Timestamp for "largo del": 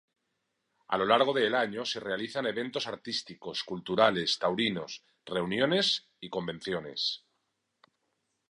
1.05-1.53